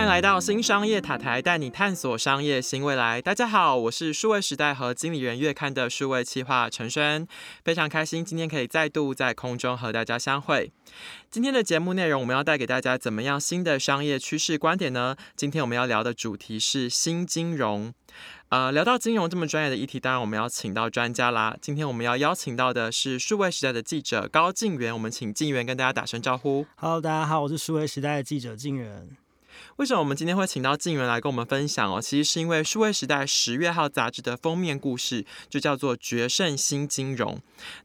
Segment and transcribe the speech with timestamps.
[0.00, 3.20] 欢迎来到新商业塔台，带你探索商业新未来。
[3.20, 7.28] 大家好，我是数位时代和经理人月刊的数位企划陈轩，
[7.62, 10.72] 非常开心今天可以再度在空中和大家相会。
[11.30, 15.16] 今天的节目内容，我们要带给大家怎么样新的商业趋势观点呢？
[15.36, 17.92] 今天我们要聊的主题是新金融。
[18.48, 21.54] 呃，聊到金融这么专业的议题，当然我们要请到专家啦。
[21.60, 26.64] 今天我们要邀请到的是数位时代的记者高静源，我们请静源跟大家打声招呼。
[26.76, 29.06] Hello，大家好，我是数位时代的记者静源。
[29.76, 32.00] 为什么我们今天会请到静源来跟我们分享哦？
[32.00, 37.34] 其实是因为数位时代十月号杂志的封面故事就叫做《决胜新金融》。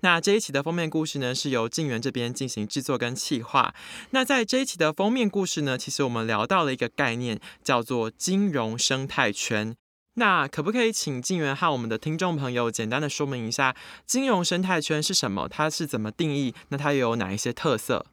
[0.02, 3.74] 那这一期的封面故事呢，是由静源这边进行制作跟企划。
[4.12, 9.76] 那在这一期的封面故事呢，其实我们聊到了一个概念，叫做金融生态圈。
[10.18, 15.50] 那可不可以请静源和我们的听众朋友简单的说明一下金融生态圈是什么？
[15.50, 16.56] 它是怎么定义？
[16.70, 18.06] 那它又有哪一些特色？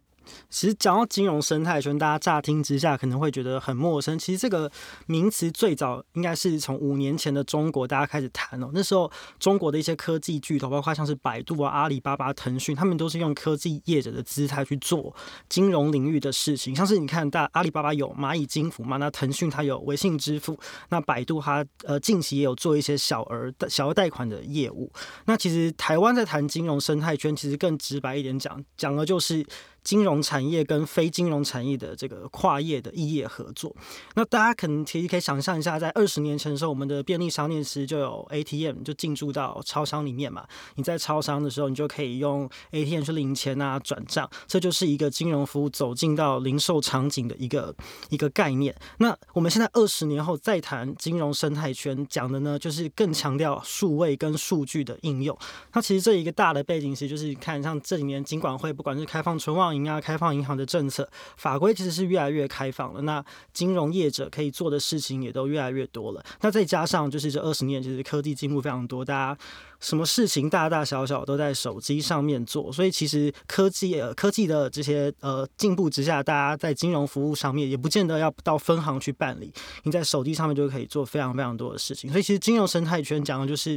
[0.50, 4.18] 其实讲到金融生态圈，大家乍听之下可能会觉得很陌生。
[4.18, 4.70] 其实这个
[5.06, 8.70] 名词最早应该是从五年前的中国大家开始谈哦。
[8.72, 15.14] 那时候中国的一些科技巨头，包括像是百度啊、阿里巴巴、腾讯，他们都是用科技业者的姿态去做
[15.48, 16.74] 金融领域的事情。
[16.74, 20.58] 像是你看，大阿里巴巴有蚂蚁金服嘛，那腾讯它有微信支付，
[20.90, 24.92] 那百度它呃近期也有做一些小额小额贷款的业务。
[25.26, 29.44] 那其实台湾在谈金融生态圈，其实更直白一点讲，讲的就是。
[29.82, 33.74] 金融产业跟非金融产业的这个跨业的异业合作，
[34.14, 40.46] 那大家可能其实可以想象一下，在二十年前的时候，我们的便利商店其实就有 ATM 就进驻到超商里面嘛。
[40.76, 47.74] 你在超商的时候，你就可以用 ATM 去领钱啊、转账，这就是一个金融服务走进到零售场景的一个
[48.10, 48.72] 一个概念。
[48.98, 55.36] 那我们现在二十年后再谈金融生态圈，讲的呢就是更强调数位跟数据的应用。
[55.72, 59.71] 那其实这一个大的背景其实就是看像这几年金管会不管是开放存网。
[59.74, 66.24] 银啊，开放银行的政策法规其实是越来越开放了，那金融业者可以做的事情也都越来越多了。
[66.40, 69.38] 那再加上就是这二十年，其实科技进步非常多，大家。
[69.80, 82.08] 什么事情大大小小都在手机上面做，所以其实科技呃科技的这些呃进步之下，大家在金融服务上面也不见得要到分行去办理，你在手机上面就可以做非常非常多的事情。
[82.12, 83.76] 所以其实金融生态圈讲的就是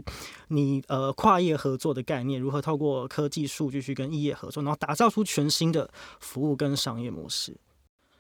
[0.50, 5.85] 你呃跨业合作的概念，如何透过科技数据去跟异业合作，然后打造出全新的
[6.20, 7.56] 服务跟商业模式。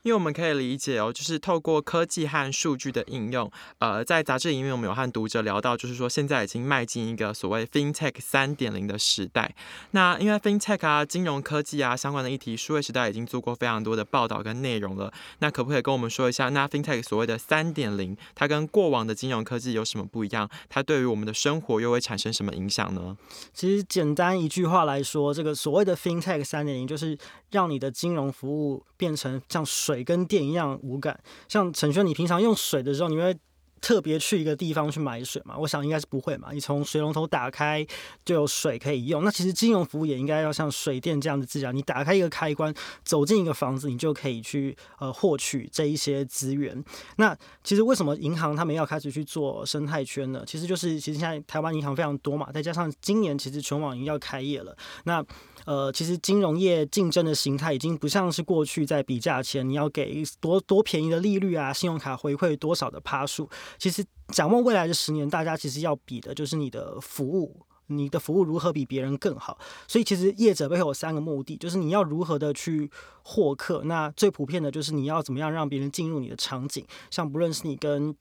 [0.06, 9.56] 因为我们可以理解哦，就是透过科技和数据的应用，呃，在杂志里面我们有和读者聊到，就是说现在已经迈进一个所谓 FinTech 三点零的时代。
[9.92, 15.12] 那因为 FinTech 啊、金融科技啊相关的议题，数位时代已经做过非常多的报道跟内容了。
[15.40, 20.48] 那可不可以跟我们说一下，那 FinTech 所谓的三点零，它跟过往的金融科技有什么不一样？
[20.70, 23.18] 它对于我们的生活又会产生什么影响呢？
[23.56, 27.18] 其实简单一句话来说，这个所谓的 FinTech 三点零，就是
[27.50, 29.95] 让你的金融服务变成像水。
[29.96, 31.18] 水跟电一样无感，
[31.48, 33.34] 像陈轩，你平常用水的时候，你会
[33.82, 35.56] 特别去一个地方去买水嘛？
[35.58, 36.50] 我想应该是不会嘛。
[36.52, 37.86] 你从水龙头打开
[38.24, 39.24] 就有水可以用。
[39.24, 46.84] 那其实金融服务也应该要像水电这样的自然，你打开一个开关，走进一个房子，你就可以去呃获取这一些资源。
[47.18, 50.44] 那其实为什么银行他们要开始去做生态圈呢？
[50.48, 55.24] 其实就是其实现在台湾银行非常多嘛，再加上今年其实全网银要开业了，那。
[55.66, 63.50] 呃，其实金融业竞争的形态已经不像是过去在比价钱你要给多多便宜的利率啊，信用卡回馈多少的趴数。
[63.78, 69.58] 其实展望未来的十年，大家其实要比的就是你的服务，你的服务如何比别人更好。
[69.88, 72.90] 所以其实业者背后有三个目的，就是你要如何的去
[73.24, 73.84] 获客。
[73.86, 78.16] 那最普遍的就是你要怎么样让别人进入你的场景，像不论是你跟。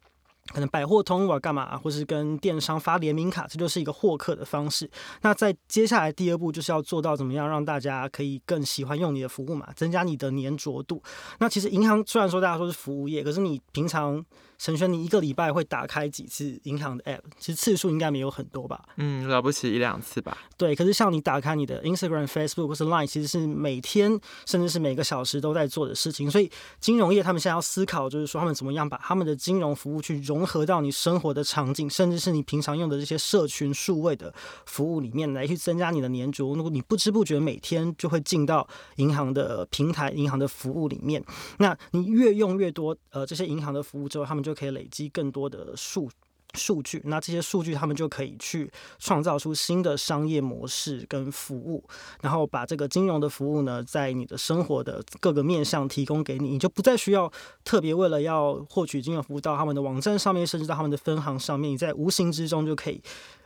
[0.52, 4.90] 可能百货通啊，干嘛，或是跟电商发联名卡，这就是一个获客的方式。
[5.22, 11.02] 那在接下来第二步，就是要做到怎么样让大家可以更喜欢用你的服务嘛，增加你的粘着度。
[11.38, 14.24] 那其实银行虽然说大家说是服务业，可是你平常。
[14.56, 17.20] 陈轩，你一个礼拜会打开几次银行的 App？
[17.38, 18.82] 其实次数应该没有很多吧？
[18.96, 20.38] 嗯，了不起一两次吧。
[20.56, 26.30] 对，可是像你打开你的 Instagram、Facebook 或是 Line，其实是每天甚至是每个小时都在做的事情。
[26.30, 26.48] 所以
[26.78, 34.34] 金融业他们现在要思考，就是说他们怎么样把他们的金融服务去融融合到你生活的场景，甚至是你平常用的这些社群数位的
[34.66, 36.54] 服务里面，来去增加你的粘着。
[36.54, 38.66] 如果你不知不觉每天就会进到
[38.96, 41.24] 银行的平台、银行的服务里面，
[41.58, 46.10] 那你越用越多，呃，这些银行的服务之后，他们就可以累积更多的数
[46.54, 51.84] 数据，那这些数据他们就可以去创造出新的商业模式跟服务，
[52.22, 57.30] 然后把这个金融的服务呢，在你的生活的各个面向提供给你，你就不再需要
[57.64, 63.00] 特别为了要获取金融服务到他们的网站上面，甚至到他们的分行上面，你在无形之中就可以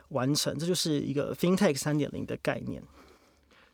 [0.09, 2.81] 完成，这就是一个 FinTech 三点零的概念。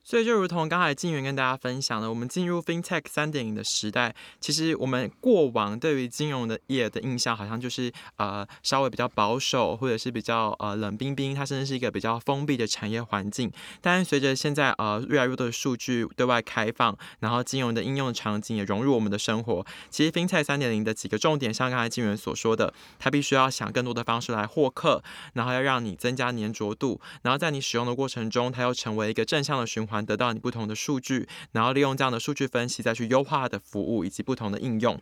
[0.06, 13.52] 所以就如同刚才静源跟大家分享的，我们进入 FinTech 三点零的时代，其实我们过往对于金融的业的印象，好像就是呃稍微比较保守，或者是比较呃冷冰冰，它甚至是一个比较封闭的产业环境。
[13.82, 25.02] 但是随着现在呃越来越多的数据对外开放，然后金融的应用场景也融入我们的生活，其实 FinTech 三点零的几个重点，像刚才静源所说的，它必须要想更多的方式来获客，
[25.34, 29.95] 然后要让你增加粘着度，然后在你使用的过程中，它又成为一个正向的循环。
[30.04, 35.00] 得到你不同的数据，然后利用这样的数据分析，再去优化的服务以及不同的应用。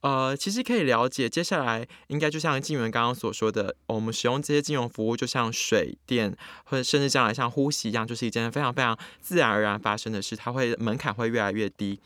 [0.00, 11.98] 呃，其实可以了解，接下来应该就像静源刚刚所说的，我们使用这些金融服务，就像水电，或者甚至将来像呼吸一样，就是一件非常非常自然而然发生的事，它会门槛会越来越低。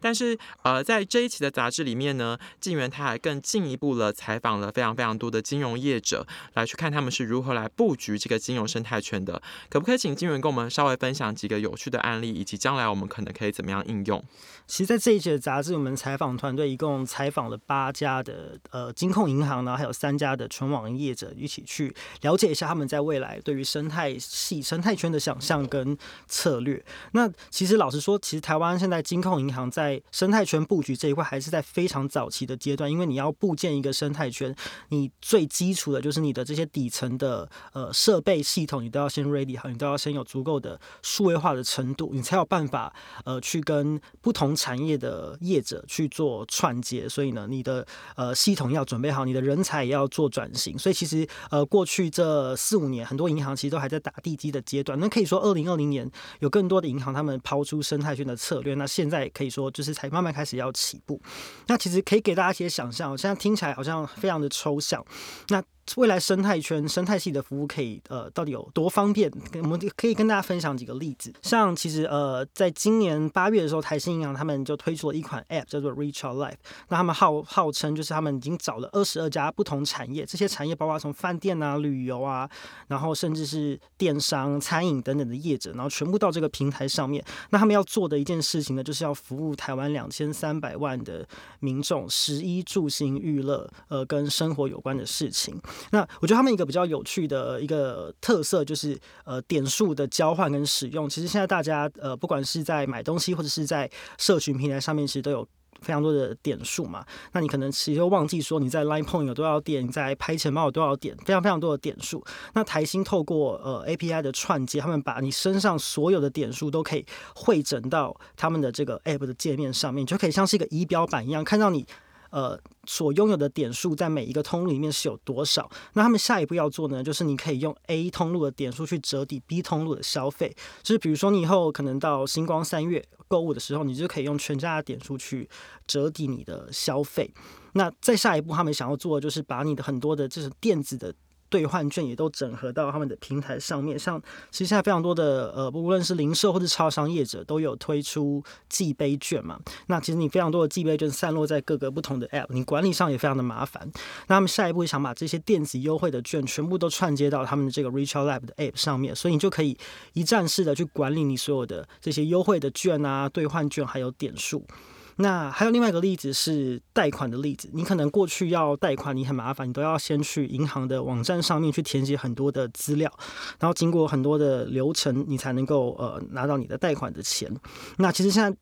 [0.00, 9.40] 但是，呃，在这一期的杂志里面呢，静源他还更进一步了采访了非常非常多的金融业者，来去看他们是如何来布局这个金融生态圈的。
[9.70, 14.22] 可不可以请静源跟我们稍微分享几个有趣的案例，以及将来我们可能可以怎么样应用？
[14.66, 25.98] 其实，在这一期的杂志，我们采访团队一共采访了八家的呃金控银行呢，还有三家的纯网业者，一起去了解一下他们在未来对于生态系生态圈的想象跟
[26.28, 26.82] 策略。
[27.10, 34.54] 那其实老实说，其实台湾现在金控银行在生态圈布局这一块还是在非常早期的阶段，因为你要布建一个生态圈，
[34.90, 42.94] 你最基础的就是你的这些底层的呃设备系统，你都要先 ready 好，你都要先有足够的数位化的程度，你才有办法
[43.24, 47.08] 呃去跟不同产业的业者去做串接。
[47.08, 47.86] 所以以呢，你的
[48.16, 50.76] 呃系统要准备好，你的人才也要做转型。
[50.76, 54.98] 所以其实呃过去这四五年，很多银行其实都还在打地基的阶段。
[54.98, 56.10] 那可以说，二零二零年
[56.40, 58.74] 有更多的银行他们抛出生态圈的策略。
[58.74, 59.84] 那现在可以说就。
[59.84, 61.20] 是才慢慢开始要起步，
[61.66, 65.04] 那其实可以给大家一些想象，现在听起来好像非常的抽象，
[65.48, 65.62] 那。
[65.96, 69.30] 未来生态圈、生态系的服务可以呃到底有多方便？
[69.62, 71.32] 我们可以跟大家分享几个例子。
[71.42, 76.56] 像其实呃，在今年八月的时候，台新银行他们就推出了一款 App，叫做 Reach Out Life。
[76.88, 82.48] 那他们号号称就是他们已经找了二十二家不同产业，这些产业包括从饭店啊、旅游啊，
[82.88, 87.24] 然后甚至是电商、餐饮等等的业者，然后全部到这个平台上面。
[87.50, 91.26] 那他们要做的一件事情呢，就是要服务台湾两千三百万的
[91.60, 95.60] 民众，食衣住行娱乐，呃，跟生活有关的事情。
[95.90, 101.08] 那我觉得他们一个比较有趣的一个特色就是，呃，点数的交换跟使用。
[101.08, 105.46] 其实现在大家，呃，不管是在买东西或者是在社群平台上面，其实都有
[105.80, 107.04] 非常多的点数嘛。
[107.32, 112.24] 那你可能其实又忘记说你在 Line Point 有多少点，在拍钱包有多少点，非常非常多的点数。
[112.54, 117.04] 那台新透过呃 API 的串接，他们把你身上所有的点数都可以
[117.34, 121.86] 汇整到他们的这个 App 的界面上面，就可以像是一个仪表板一样，看到你。
[122.34, 125.70] 呃，所拥有的点数在每一个通路里面是有多少？
[125.92, 127.00] 那他们下一步要做呢？
[127.00, 130.52] 就是你可以用 A 通路的点数去折抵 B 通路的消费。
[130.82, 135.48] 就是比如说，你以后可能到星光三月购物的时候，你就可以用全家的点数去
[135.86, 137.32] 折抵你的消费。
[137.74, 141.14] 那再下一步，他们想要做的就是把你的很多的这种电子的。
[141.54, 144.20] 兑换券也都整合到他们的平台上面，像
[144.50, 149.56] 其实现在非常多的呃，无论是零售或者超商业者都有推出寄杯券嘛。
[149.86, 153.88] 那其实你非常多的寄杯券散落在各个不同的 App，你管理上也非常的麻烦。
[154.26, 159.78] 那他们下一步想把这些电子优惠的券全部都串接到他们的这个 Retail Lab 的 App 上面，所以你就可以
[160.14, 164.66] 一站式的去管理你所有的这些优惠的券啊、兑换券还有点数。
[165.16, 173.12] 那还有另外一个例子是贷款的例子，你可能过去要贷款，你很麻烦，你都要先去银行的网站上面去填写很多的资料，
[173.58, 177.54] 然后经过很多的流程，你才能够呃拿到你的贷款的钱。
[177.98, 178.56] 那其实现在。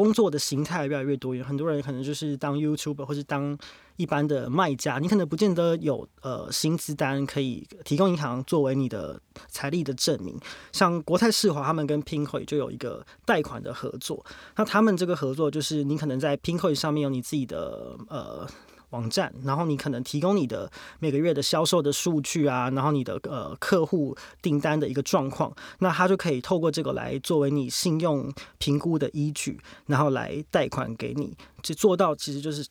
[0.00, 3.58] 工作的形态越来越多元，很多人可能就是当 YouTuber 或是当
[3.96, 10.40] 一般的卖家，你可能不见得有呃薪资单可以提供银行作为你的财力的证明。
[10.72, 14.24] 像国泰世华他们跟 Pinkoi 就有一个贷款的合作，
[14.56, 18.48] 那他们这个合作就是你可能在 Pinkoi 上面有你自己的呃。
[18.90, 32.66] 网站，然后你可能提供你的每个月的销售的数据啊，然后你的呃客户订单的一个状况，那他就可以透过这个来作为你信用评估的依据，然后来贷款给你，就做到其实就是。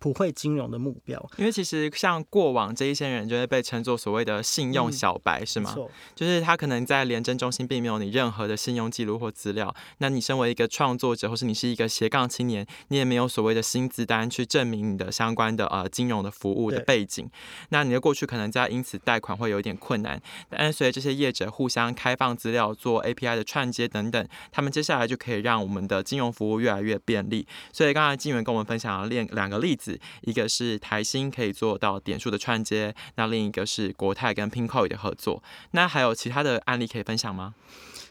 [0.00, 5.74] 普惠金融的目标，因为其实像过往这一些人就会被称作所谓的信用小白，是吗？
[6.14, 9.74] 就是他可能在廉政中心并没有你任何的信用记录或资料。
[9.98, 17.28] 那你身为一个创作者，或是你是一个斜杠青年，你也没有所谓的薪资单去证明你的相关的呃金融的服务的背景。
[17.70, 20.20] 那你的过去可能在因此贷款会有一点困难。
[20.50, 27.46] 但随着这些业者互相开放资料、做 API 的串接等等，他们接下来就可以让我们的金融服务越来越便利。
[27.72, 29.98] 所以刚才金源跟我们分享了两两个例子。
[30.22, 35.42] 一个是台新可以做到点数的串接，那另一个是国泰跟 Pinko 的合作。
[35.70, 37.54] 那还有其他的案例可以分享吗？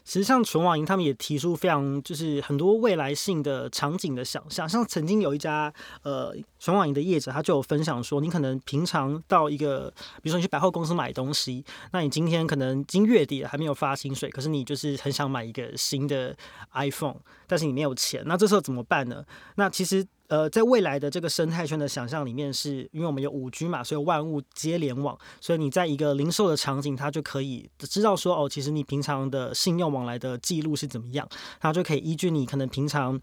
[0.04, 4.66] 其实像纯网银，他们也提出非常就是很多未来性的场景的想象。
[4.66, 5.70] 像曾经有一家
[6.02, 16.34] 呃纯网银的业者，他就有分享说，你可能平常到一个，比如说你去百货公司买东西，那你今天可能今月底了还没有发薪水，可是你就是很想买一个新的
[16.72, 19.22] iPhone，但是你没有钱，那这时候怎么办呢？
[19.56, 20.06] 那其实。
[20.28, 31.28] 呃，在未来的这个生态圈的想象里面，是因为我们有五 G 嘛，所以万物皆联网，所以你在一个零售的场景，它就可以知道说，哦，其实你平常的信用往来的记录是怎么样，
[31.60, 33.20] 它就可以依据你可能平常。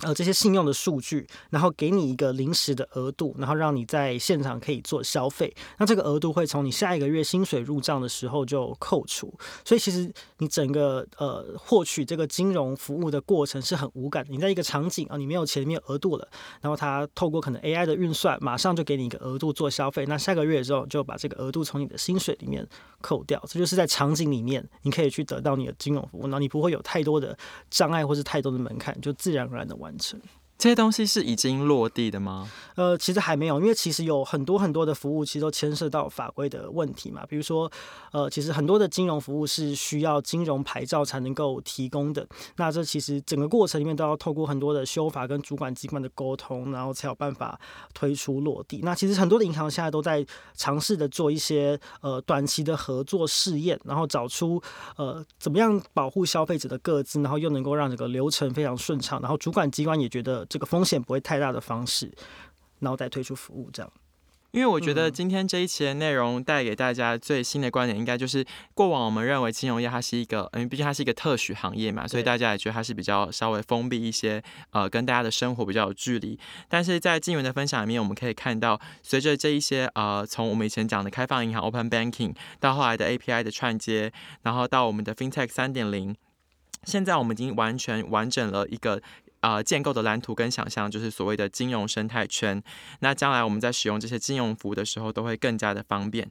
[0.00, 5.54] 呃，这些信用的数据，然后给你一个临时的额度，然后让你在现场可以做消费。
[5.78, 9.32] 那这个额度会从你下一个月薪水入账的时候就扣除。
[9.64, 14.30] 所以其实你整个呃获取这个金融服务的过程是很无感的。
[14.32, 16.28] 你在一个场景啊，你没有钱，没有额度了，
[16.60, 20.04] 然后它透过可能 AI 的运算，马上就给你一个额度做消费。
[20.06, 22.66] 那下个月之后就把这个额度从你的薪水里面
[23.00, 23.40] 扣掉。
[23.46, 27.38] 这就是在场景里面你可以去得到你的金融服务，然后你不会有太多的
[27.70, 29.74] 障碍或是太多的门槛，就自然而然的。
[29.84, 30.18] 完成。
[30.56, 32.50] 这些东西是已经落地的吗？
[32.76, 37.26] 呃，其实还没有，因为其实有很多很多的服务，其实都牵涉到法规的问题嘛。
[37.28, 37.70] 比如说，
[38.12, 42.26] 呃，其实很多的金融服务是需要金融牌照才能够提供的。
[42.56, 47.58] 那这其实整个过程里面都要透过很多的修法跟主管机关的沟通，然后才有办法
[47.92, 48.80] 推出落地。
[48.82, 54.62] 那其实很多的银行现在都在尝试的做一些呃短期的合作试验，然后找出
[54.96, 60.43] 呃怎么样保护消费者的个资，然后又能够让这个流程非常顺畅，然后主管机关也觉得。
[60.48, 62.12] 这个风险不会太大的方式，
[62.80, 63.92] 然后再推出服务这样。
[64.52, 76.38] 因为我觉得今天这一期的内容带给大家最新的观点，应该就是过往我们认为金融业它是一个，因为毕竟它是一个特许行业嘛，所以大家也觉得它是比较稍微封闭一些，呃，跟大家的生活比较有距离。
[76.68, 86.14] 但是在金源的分享里面，我们可以看到，随着这一些呃，从我们以前讲的开放银行 （Open Banking） 到后来的 API 的串接，然后到我们的 FinTech 三点零，
[86.84, 89.02] 现在我们已经完全完整了一个。
[89.44, 92.62] 啊，建构的蓝图跟想象就是所谓的金融生态圈。
[93.00, 96.30] 那将来我们在使用这些金融服务的时候，都会更加的方便。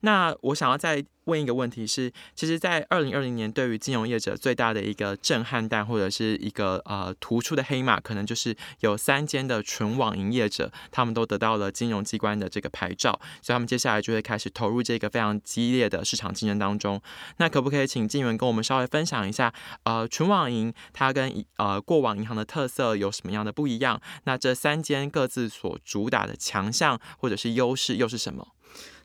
[0.00, 1.04] 那我想要在。
[1.24, 17.00] 问一个问题是，其实，在二零二零年，对于金融业者最大的一个震撼弹，或者是一个呃突出的黑马，可能就是有三间的纯网营业者，他们都得到了金融机关的这个牌照，所以他们接下来就会开始投入这个非常激烈的市场竞争当中。
[17.38, 19.52] 那可不可以请静源跟我们稍微分享一下，
[19.84, 24.00] 呃，纯网银它跟呃过往银行的特色有什么样的不一样？
[24.24, 28.48] 那这三间各自所主打的强项或者是优势又是什么？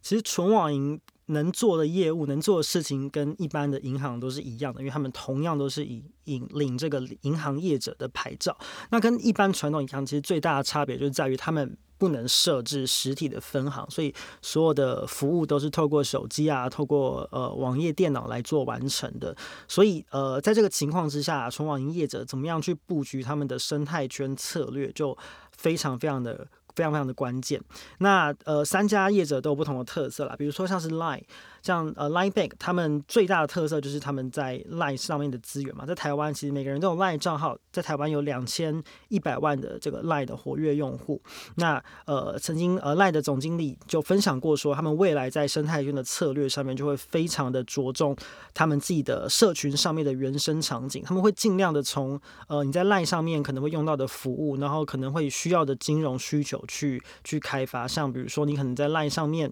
[0.01, 0.99] 其实纯网银。
[1.29, 8.57] 能做的业务、能做的事情跟一般的银行都是一样的，因为他们同样都是以引领这个银行业者的牌照。
[8.91, 19.35] 那跟一般传统银行其实最大的差别就是在于他们不能设置实体的分行，所以所有的服务都是透过手机啊、透过呃网页电脑来做完成的。
[19.67, 25.17] 所以呃，在这个情况之下，从网营业者怎么样去布局他们的生态圈策略，就
[25.55, 26.47] 非常非常的。
[26.75, 27.61] 非常非常的关键。
[27.99, 31.23] 那呃，三家业者都有不同的特色啦，比如说像是 Line。
[31.61, 35.85] 像呃，Line Bank，他们最大的特色就是他们在 Line 上面的资源嘛。
[35.85, 41.21] 在台湾，其实每个人都有 Line 账号，在台湾有两千一百万的这个 Line 的活跃用户。
[41.55, 48.15] 那呃，曾经呃，Line 的总经理就分享过说，他们未来在生态圈的策略上面就会非常的着重
[48.53, 51.03] 他们自己的社群上面的原生场景。
[51.03, 57.87] 他们会尽量的从呃你在 Line 上面可能会用到的服务，然后可能会需要的金融需求去去开发。
[57.87, 59.51] 像比如说，你可能在 Line 上面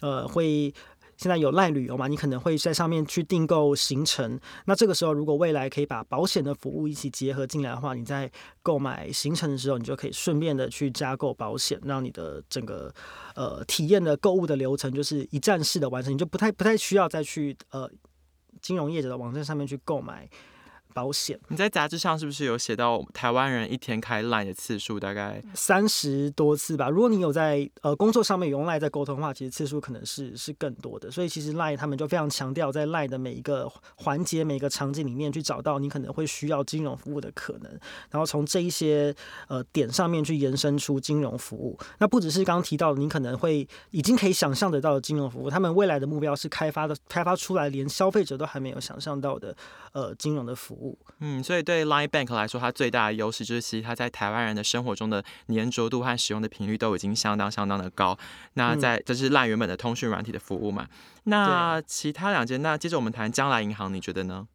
[0.00, 0.74] 呃会。
[1.16, 2.08] 现在有赖旅游嘛？
[2.08, 4.38] 你可能会在上面去订购行程。
[4.66, 8.30] 那这个时候，如果未来可以把保险的服务一起结合进来的话，你在
[8.62, 12.92] 购买行程的时候，你就可以顺便的去加购保险，让你的整个
[13.34, 17.90] 呃体验的购物的流程就是一站式的完成，你就不太不太需要再去呃
[18.60, 20.28] 金融业者的网站上面去购买。
[20.96, 26.88] 保险，你在杂志上是不是有写到台湾人一天开 Line 的次数大概三十多次吧？
[26.88, 31.10] 如果你有在呃工作上面用 Line 在沟通的话，其实次数可能是是更多的。
[31.10, 37.70] 所以其实 Line 他们就非常强调在 Line 的每一个环节、每个场景里面去找到你可能会需要金融服务的可能，
[38.10, 39.14] 然后从这一些
[39.48, 41.78] 呃点上面去延伸出金融服务。
[41.98, 49.54] 那不只是刚刚提到的，你可能会已经可以想象得到的金融服务，他们未来的目标是开发的开发出来连消费者都还没有想象到的
[49.92, 50.85] 呃金融的服务。
[51.20, 58.18] 嗯，所以对 Line Bank 来说，它最大的优势就是，其实它在台湾人的生活中的粘着度和使用的频率都已经相当相当的高。
[58.54, 60.86] 那在这是 Line 原本的通讯软体的服务嘛？
[61.24, 64.46] 那其他两间，那接着我们谈将来银行，你觉得呢？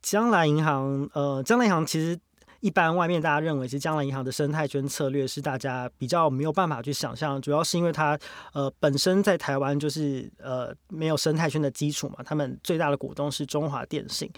[0.00, 2.18] 将来银行，呃，将来银行其实
[2.60, 8.18] 一般外面大家认为，其实江南银行的生态圈策略是大家比较没有办法去想象，主要是因为它
[8.52, 14.30] 呃本身在台湾就是呃没有生态圈的基础嘛，他们最大的股东是中华电信。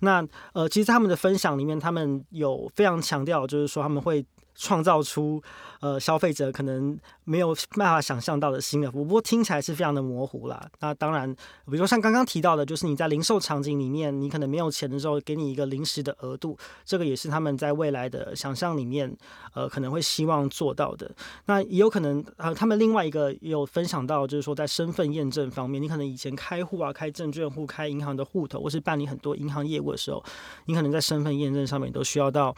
[0.00, 4.24] 那呃，其实他们的分享里面，他们有非常强调，就是说他们会。
[4.56, 5.42] 创造出
[5.80, 10.68] 呃消费者可能没有办法想象到的新的服务，不过听起来是非常的模糊啦。
[10.80, 19.14] 那当然，比如说像刚刚提到的，就是你在零售场景里面，你可能没有钱的时候，给你一个临时的额度，这个也是他们在未来的想象里面，
[19.54, 21.10] 呃，可能会希望做到的。
[21.44, 30.24] 那也有可能，呃，他们另外一个也有分享到，就是说在身份验证方面，你可能以前开户啊、开证券户、开银行的户头，或是办理很多银行业务的时候，
[30.64, 32.54] 你可能在身份验证上面都需要到。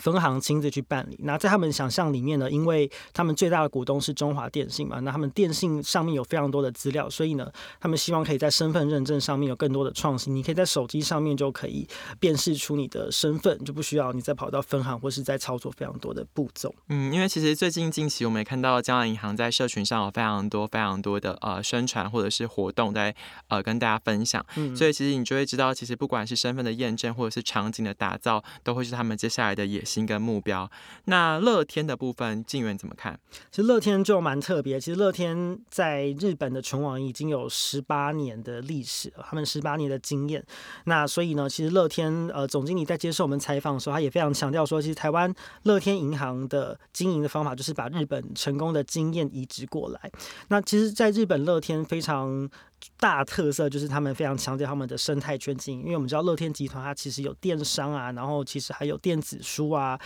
[0.00, 1.18] 分行亲自去办理。
[1.22, 10.34] 那在他们想象里面呢，因为他们最大的股东是中华电信嘛，那他们电信上面有非常多的资料，所以呢，他们希望可以在身份认证上面有更多的创新。
[10.34, 11.86] 你可以在手机上面就可以
[12.18, 16.74] 辨识出你的身份，就不需要你再跑到分行或是在操作非常多的步骤。
[16.88, 23.14] 嗯，因为其实最近近期我们也看到江南银行在社群上有非常多非常多的呃宣传或者是活动在
[23.48, 24.44] 呃跟大家分享，
[24.76, 29.92] 所以其实你就会知道，其实不管是身份的验证或者是场景的打造，都会是他们接下来的野。
[29.92, 30.70] 新跟目标，
[31.04, 33.20] 那乐天的部分，静源怎么看？
[33.50, 34.80] 其实乐天就蛮特别。
[34.80, 40.42] 其实乐天在日本的存网已经有十八年的历史，他们十八年的经验。
[40.84, 45.30] 那所以呢，其实乐天呃总经理在接受我们采访的时候，他也非常强调说，其实台湾
[45.64, 50.10] 乐天银行的经营的方法就是把日本成功的经验移植过来。
[50.48, 52.48] 那其实，在日本乐天非常。
[52.98, 59.98] 大特色就是他们非常强调他们的生态圈经营，因为我们知道乐天集团它其实有电商啊，然后其实还有电子书啊，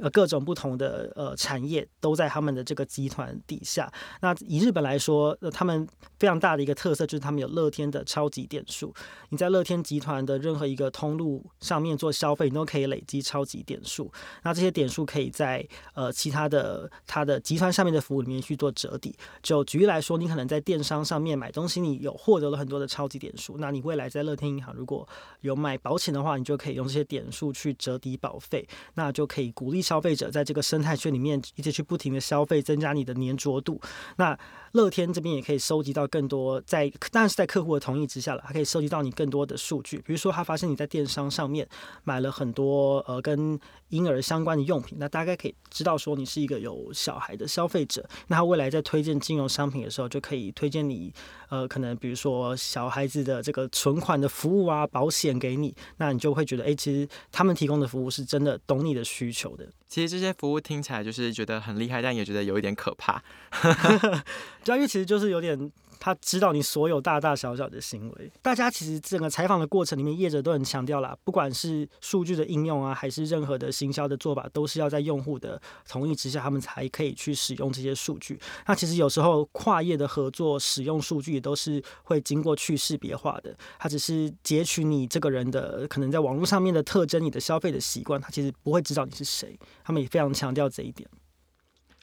[0.00, 3.90] 呃各种不同的呃产业都在他们的这个集团底下。
[4.20, 5.86] 那以日本来说，呃他们
[6.18, 8.94] 非常大的一个特色就是他们有乐天的超级点数，
[9.30, 14.12] 你在乐天集团的任何一个通路上面做消费，你都可以累积超级点数。
[14.42, 19.16] 那这些点数可以在呃其他的它的集团上面的服务里面去做折抵。
[19.42, 25.08] 就举例来说，你可能在电商上面买东西，你有获得了很多的超级点数，那你未来在乐天银行如果
[25.40, 33.80] 有买保险的话，你就可以用这些点数去折抵保费，那就可以鼓励消费者在这个生态圈里面一直去不停的消费，增加你的粘着度。
[34.16, 34.38] 那
[34.72, 39.96] 乐天这边也可以收集到更多，在当然是在客户的同意之下了，它可以收集到你更多的数据。
[40.04, 41.66] 比如说，他发现你在电商上面
[42.04, 43.58] 买了很多呃跟
[43.90, 48.08] 婴儿相关的用品，那大概可以知道说你是一个有小孩的消费者。
[48.28, 51.12] 那他未来在推荐金融商品的时候，就可以推荐你
[51.48, 59.66] 呃可能比如说小孩子的这个存款的服务啊、保险给你，那你就会觉得哎，其实他们提供的服务是真的懂你的需求的。
[59.86, 63.22] 其实这些服务听起来就是觉得很厉害，但也觉得有一点可怕。
[64.64, 65.70] 对，因为其实就是有点。
[66.00, 68.32] 他知道你所有大大小小的行为。
[68.42, 78.40] 大家其实整个采访的过程里面，业者都很强调啦，不管是数据的应用啊，还是任何的行销的做法，都是要在用户的同意之下，他们才可以去使用这些数据。
[78.66, 83.54] 那其实有时候跨业的合作使用数据，也都是会经过去识别化的。
[83.78, 89.58] 它只是截取你这个人的可能在网络上面的特征，你的消费的习惯，他其实不会知道你是谁。
[89.84, 91.06] 他们也非常强调这一点。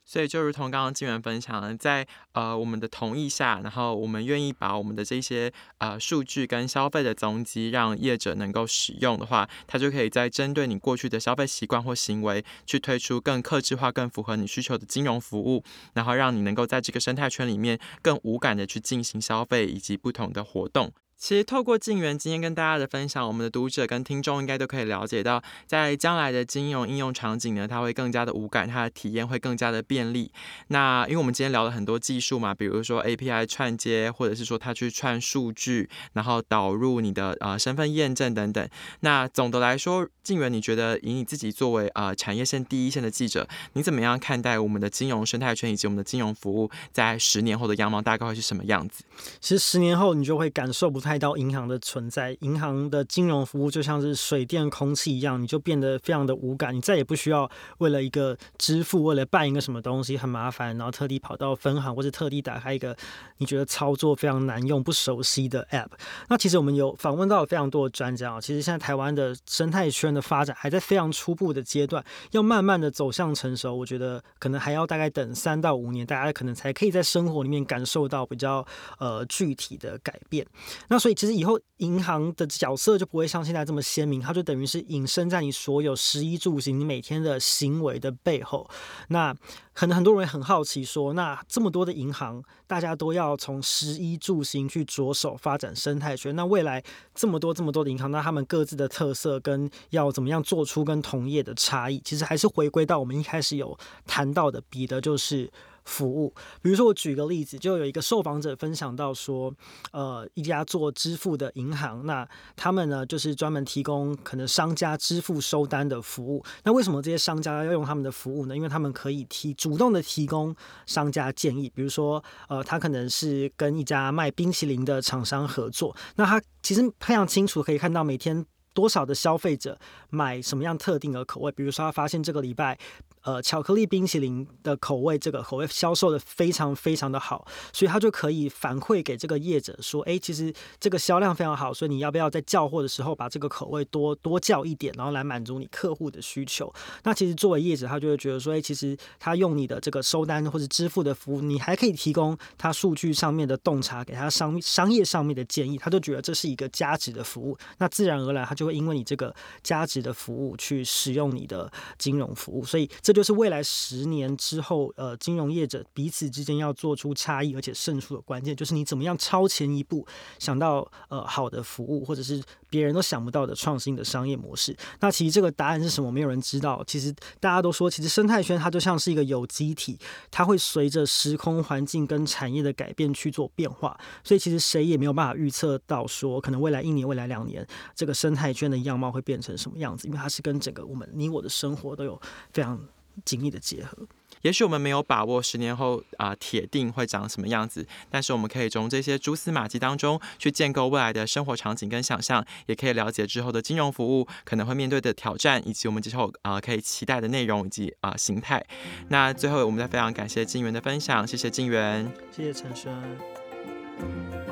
[0.07, 15.61] 所以就如同刚刚金源分享，在呃我们的同意下，然后我们愿意把我们的这些呃数据跟消费的踪迹让业者能够使用的话，他就可以在针对你过去的消费习惯或行为，去推出更克制化、更符合你需求的金融服务，
[15.93, 20.93] 然后让你能够在这个生态圈里面更无感的去进行消费以及不同的活动。
[21.17, 30.31] 其实透过静源今天跟大家的分享，我们的读者跟听众应该都可以了解到，在将来的金融应用场景呢，它会更加的无感，它的体验会更加的便利。
[30.67, 38.69] 那因为我们今天聊了很多技术嘛，比如说 API 串接，或者是说它去串数据，然后导入你的呃身份验证等等。
[38.99, 49.03] 那总的来说，静源，你觉得以你自己作为呃产业线第一线的记者，你怎么样看待我们的金融生态圈以及我们的金融服务在十年后的样貌大概会是什么样子？
[49.41, 51.06] 其实十年后你就会感受不。
[51.07, 62.95] 太到银行的存在，银行的金融服务就像是水电空气一样，你就变得非常的无感，你再也不需要为了一个支付，为了办一个什么东西很麻烦，然后特地跑到分行或者特地打开一个
[63.37, 65.87] 你觉得操作非常难用、不熟悉的 App。
[66.27, 78.65] 那其实我们有访问到非常多的专家啊，其实现在台湾的生态圈的发展还在非常初步的阶段，要慢慢的走向成熟，我觉得可能还要大概等三到五年，大家可能才可以在生活里面感受到比较
[78.97, 80.45] 呃具体的改变。
[80.89, 88.67] 那那所以其实以后银行的角色就不会像现在这么鲜明，它就等于是隐身在你所有食衣住行你每天的行为的背后。
[89.09, 89.31] 那
[89.75, 96.83] 可能很多人很好奇说，那这么多的银行，大家都要从食衣住行去着手发展生态圈，那未来
[97.13, 105.51] 这么多这么多的银行，那他们各自的特色跟要怎么样做出跟同业的差异，其实还是回归到我们一开始有谈到的，比的就是。
[105.87, 109.51] 服务，比如说我举个例子，就有一个受访者分享到说，
[109.93, 116.43] 呃，一家做支付的银行，那他们呢就是专门提供可能商家支付收单的服务。
[116.65, 118.55] 那为什么这些商家要用他们的服务呢？
[118.55, 120.53] 因为他们可以提主动的提供
[120.85, 132.77] 商家建议，比如说，呃，他可能是跟一家卖冰淇淋的厂商合作，那他其实非常清楚可以看到每天多少的消费者买什么样特定的口味，比如说他发现这个礼拜。
[133.27, 146.73] 呃，巧克力冰淇淋的口味，这个口味销售的非常非常的好，所以他就可以反馈给这个业者说，哎，其实这个销量非常好，所以你要不要在叫货的时候把这个口味多多叫一点，然后来满足你客户的需求？
[147.03, 157.57] 那其实作为业者，他就会觉得说，哎，其实他用你的这个收单或者支付的服务，你还可以提供他数据上面的洞察，给他商商业上面的建议，他就觉得这是一个价值的服务。
[157.79, 163.16] 那自然而然，他就会因为你这个价值的服务去使用你的金融服务，所以这。
[163.17, 170.05] 就是未来十年之后，呃，金融业者彼此之间要做出差异而且胜出的关键，就是你怎么样超前一步
[170.37, 174.77] 想到呃好的服务，或者是别人都想不到的创新的商业模式。
[174.99, 176.11] 那其实这个答案是什么？
[176.11, 176.83] 没有人知道。
[176.85, 179.97] 其实大家都说，其实生态圈它就像是一个有机体，
[180.29, 183.99] 它会随着时空环境跟产业的改变去做变化。
[184.23, 192.21] 所以其实谁也没有办法预测到说，可能未来一年、未来两年，这个生态圈的样貌会变成什么样子，因为它是跟整个我们你我的生活都有
[192.53, 192.79] 非常。
[193.25, 193.97] 紧密的结合，
[194.41, 208.65] 也许我们没有把握十年后啊铁定会长什么样子，但是我们可以从这些蛛丝马迹当中去建构未来的生活场景跟想象，也可以了解之后的金融服务可能会面对的挑战，以及我们之后啊可以期待的内容以及啊形态。
[209.09, 214.46] 那最后，我们再非常感谢金源的分享，谢谢金源，谢谢陈轩。